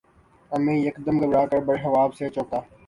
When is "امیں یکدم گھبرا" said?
0.51-1.43